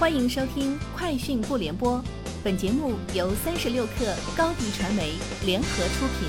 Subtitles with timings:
[0.00, 1.98] 欢迎收听《快讯不联播》，
[2.42, 5.12] 本节目由三十六克高低传媒
[5.44, 6.26] 联合出品。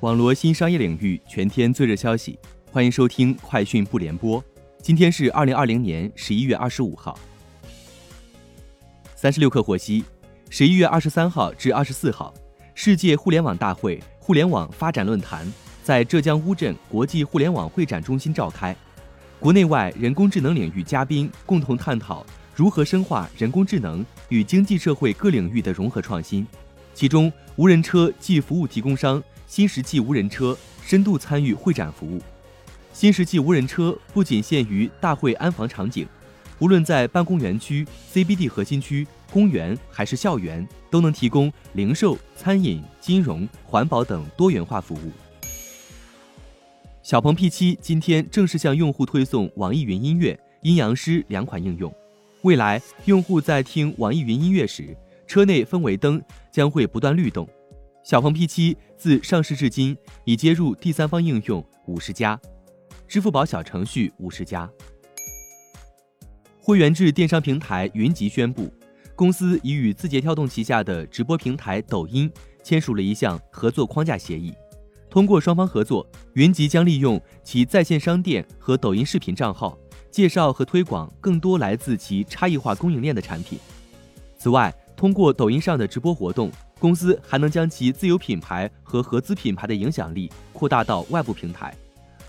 [0.00, 2.36] 网罗新商业领域全天最热消息，
[2.72, 4.42] 欢迎收听《快讯不联播》。
[4.82, 7.16] 今天是二零二零年十一月二十五号。
[9.14, 10.02] 三十六克获悉，
[10.50, 12.34] 十一月二十三号至二十四号，
[12.74, 15.46] 世界互联网大会互联网发展论坛
[15.84, 18.76] 在浙江乌镇国际互联网会展中心召开。
[19.40, 26.46] 国内外人工智能领域嘉宾共同探讨如何深化人工智能与经济社会各领域的融合创新。
[26.94, 32.22] 其中，无人车暨服务提供商新石器无人车深度参与会展服务。
[32.92, 36.06] 新石器无人车不仅限于大会安防场景，
[36.60, 45.10] 无论在办公园区、CBD 核心区、公园还是校园，都能提供零售、餐饮、金融、环保等多元化服务。
[47.04, 51.94] 小鹏 P7 今天正式向用户推送网易云音乐、阴阳师两款应用。
[52.40, 56.18] 未来，用户在听网易云音乐时，车内氛围灯
[56.50, 57.46] 将会不断律动。
[58.02, 62.40] 小鹏 P7 自上市至今已接入第三方应用五十家。
[63.06, 64.66] 支付宝小程序五十家。
[66.58, 68.72] 会员制电商平台云集宣布，
[69.14, 74.54] 公司已与字节跳动旗下的直播平台抖音签署了一项合作框架协议。
[75.14, 79.78] 通过双方合作，云集将利用其在线商店和抖音视频账号，
[80.10, 83.56] 介绍和推广更多来自其差异化供应链的产品。
[84.36, 91.72] 此外，通过抖音上的直播活动，公司还能将其自有品牌和合资品牌的影响力扩大到外部平台。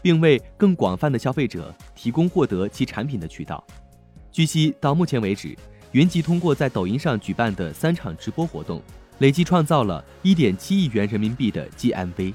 [0.03, 3.65] 并为更广泛的消费者提供获得其产品的渠道。
[4.31, 5.57] 据悉，到目前为止，
[5.93, 8.79] 云集通过在抖音上举办的三场直播活动，
[9.17, 12.31] 累计创造了一点七亿元人民币的 GMV。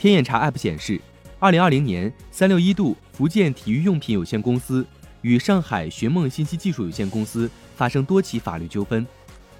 [0.00, 0.98] 天眼查 App 显示，
[1.38, 4.86] 二零二零年，三六一度福建体育用品有限公司
[5.20, 9.06] 与上海寻梦信息技术有限公司发生多起法律纠纷，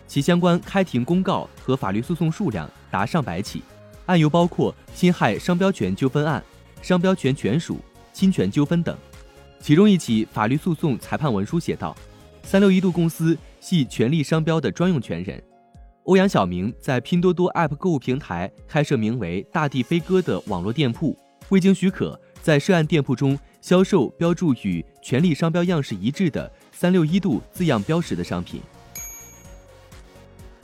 [0.07, 3.62] 其相关开庭公告和法律诉讼数量达上百起。
[4.06, 6.43] 案由包括侵害商标权纠纷案、
[6.81, 7.79] 商标权权属、
[8.15, 8.97] 侵权纠纷等。
[9.61, 11.95] 其中一起法律诉讼裁判文书写道
[12.43, 15.43] ：“三六一度公司系权利商标的专用权人，
[16.10, 21.16] 欧阳晓明在拼多多 App 购物平台开设名为‘大地飞歌’的网络店铺，
[21.50, 28.60] 未经许可在涉案店铺中销售标注与权利商标样式一致的‘三六一度’字样标识的商品。”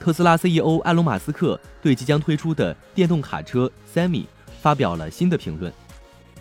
[0.00, 4.24] 特斯拉 CEO 埃隆·马斯克对即将推出的电动卡车 Semi
[4.60, 5.72] 发表了新的评论。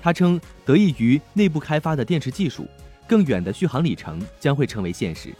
[0.01, 2.65] 他称，得益于内部开发的电池技术，
[3.07, 5.31] 更远的续航里程将会成为现实。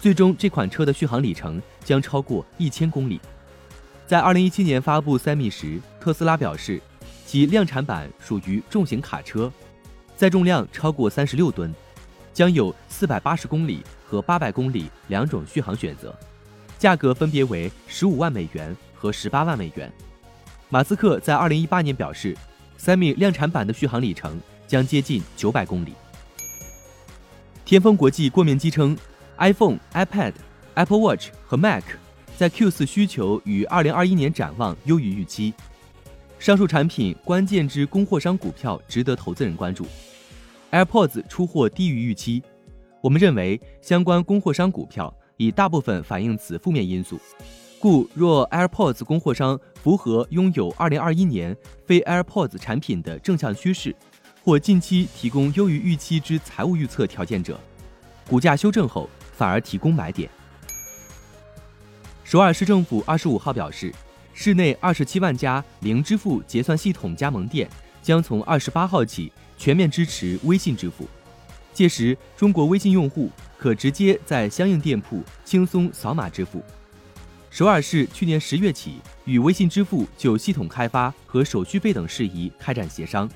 [0.00, 3.20] 最终，这款车的续航里程将超过一千公里。
[4.06, 6.80] 在2017年发布 Semi 时，特斯拉表示，
[7.26, 9.52] 其量产版属于重型卡车，
[10.16, 11.74] 载重量超过三十六吨，
[12.32, 16.14] 将有四百八十公里和八百公里两种续航选择。
[16.78, 19.92] 价格分别为十五万美元和十八万美元。
[20.68, 22.36] 马斯克在二零一八年表示
[22.78, 25.92] ，Semi 量产版的续航里程将接近九百公里。
[27.64, 28.96] 天风国际过面机称
[29.38, 30.34] ，iPhone、iPad、
[30.74, 31.84] Apple Watch 和 Mac
[32.36, 35.54] 在 Q 四需求与二零二一年展望优于预期。
[36.38, 39.86] 上述产品关键之供货商股票值得投资人关注。
[40.70, 42.42] AirPods 出货低于预期，
[43.00, 45.14] 我们认为相关供货商股票。
[45.40, 47.16] 已大部分反映此负面因素，
[47.78, 51.56] 故若 AirPods 供货商符合拥有2021年
[51.86, 53.94] 非 AirPods 产品的正向趋势，
[54.42, 57.56] 或近期提供优于预期之财务预测条件者，
[58.28, 60.28] 股价修正后反而提供买点。
[62.24, 63.94] 首尔市政府25号表示，
[64.34, 67.70] 市内27万家零支付结算系统加盟店
[68.02, 71.08] 将从28号起全面支持微信支付。
[71.72, 76.60] 届时，中国微信用户可直接在相应店铺轻松扫码支付。
[77.48, 83.30] 首尔市去年十月起与微信支付就系统开发和手续费等事宜开展协商。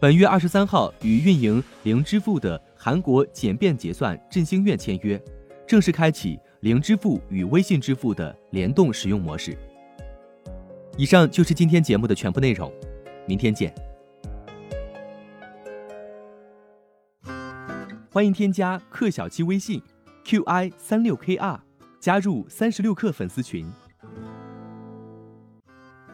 [0.00, 5.22] 本月二十三号与运营零支付的韩国简便结算振兴院签约，
[5.66, 9.54] 正式开启零支付与微信支付的联动使用模式。
[10.96, 12.72] 以上就是今天节目的全部内容，
[13.26, 13.74] 明天见。
[18.10, 19.82] 欢迎添加克小七微信
[20.24, 21.60] ，qi 三六 kr，
[22.00, 23.70] 加入三十六氪粉丝群。